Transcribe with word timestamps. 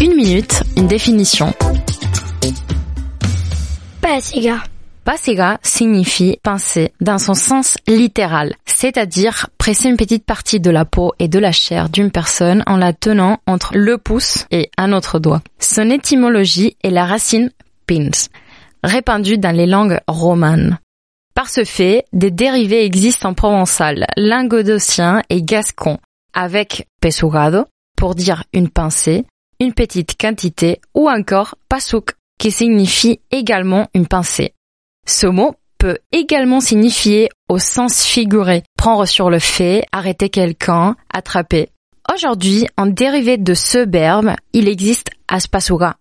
Une 0.00 0.14
minute, 0.14 0.62
une 0.76 0.86
définition. 0.86 1.52
Pessiga. 4.00 4.62
Pasiga 5.04 5.58
signifie 5.62 6.38
pincer 6.42 6.94
dans 7.02 7.18
son 7.18 7.34
sens 7.34 7.76
littéral, 7.86 8.54
c'est-à-dire 8.64 9.48
presser 9.58 9.90
une 9.90 9.98
petite 9.98 10.24
partie 10.24 10.60
de 10.60 10.70
la 10.70 10.86
peau 10.86 11.12
et 11.18 11.28
de 11.28 11.38
la 11.38 11.52
chair 11.52 11.90
d'une 11.90 12.10
personne 12.10 12.62
en 12.66 12.78
la 12.78 12.94
tenant 12.94 13.38
entre 13.46 13.76
le 13.76 13.98
pouce 13.98 14.46
et 14.50 14.70
un 14.78 14.92
autre 14.92 15.18
doigt. 15.18 15.42
Son 15.58 15.90
étymologie 15.90 16.78
est 16.82 16.90
la 16.90 17.04
racine 17.04 17.50
pins, 17.86 18.28
répandue 18.82 19.36
dans 19.36 19.54
les 19.54 19.66
langues 19.66 20.00
romanes. 20.08 20.78
Par 21.34 21.50
ce 21.50 21.64
fait, 21.64 22.04
des 22.14 22.30
dérivés 22.30 22.84
existent 22.86 23.28
en 23.28 23.34
provençal, 23.34 24.06
languedocien 24.16 25.20
et 25.28 25.42
gascon, 25.42 25.98
avec 26.32 26.88
pesugado 27.02 27.66
pour 27.96 28.14
dire 28.14 28.44
une 28.54 28.70
pincée, 28.70 29.26
une 29.60 29.72
petite 29.72 30.16
quantité 30.20 30.80
ou 30.94 31.08
encore 31.08 31.56
pasuk 31.68 32.12
qui 32.38 32.50
signifie 32.50 33.20
également 33.30 33.88
une 33.94 34.06
pincée. 34.06 34.54
Ce 35.06 35.26
mot 35.26 35.54
peut 35.78 35.98
également 36.12 36.60
signifier 36.60 37.28
au 37.48 37.58
sens 37.58 38.04
figuré, 38.04 38.62
prendre 38.76 39.06
sur 39.06 39.30
le 39.30 39.38
fait, 39.38 39.84
arrêter 39.92 40.28
quelqu'un, 40.28 40.96
attraper. 41.12 41.68
Aujourd'hui, 42.12 42.66
en 42.76 42.86
dérivé 42.86 43.38
de 43.38 43.54
ce 43.54 43.78
verbe, 43.78 44.32
il 44.52 44.68
existe 44.68 45.10
aspasura, 45.28 45.96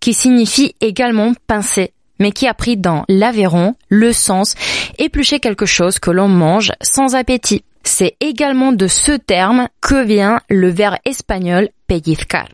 qui 0.00 0.14
signifie 0.14 0.74
également 0.80 1.32
pincer, 1.46 1.92
mais 2.18 2.32
qui 2.32 2.46
a 2.46 2.54
pris 2.54 2.76
dans 2.76 3.04
l'Aveyron 3.08 3.74
le 3.88 4.12
sens 4.12 4.54
éplucher 4.98 5.40
quelque 5.40 5.66
chose 5.66 5.98
que 5.98 6.10
l'on 6.10 6.28
mange 6.28 6.72
sans 6.80 7.14
appétit. 7.14 7.64
C'est 7.84 8.16
également 8.20 8.72
de 8.72 8.86
ce 8.86 9.12
terme 9.12 9.68
que 9.80 10.04
vient 10.04 10.40
le 10.48 10.70
verbe 10.70 10.96
espagnol 11.04 11.68
pellizcar. 11.86 12.48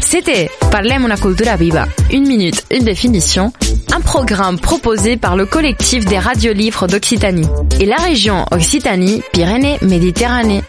C'était 0.00 0.50
Parlem 0.70 1.04
una 1.04 1.16
cultura 1.16 1.56
viva. 1.56 1.86
Une 2.12 2.26
minute, 2.26 2.64
une 2.70 2.84
définition. 2.84 3.52
Un 3.92 4.00
programme 4.00 4.58
proposé 4.58 5.16
par 5.16 5.36
le 5.36 5.46
collectif 5.46 6.04
des 6.04 6.18
radiolivres 6.18 6.86
d'Occitanie 6.86 7.48
et 7.80 7.86
la 7.86 7.96
région 7.96 8.44
Occitanie-Pyrénées-Méditerranée. 8.50 10.62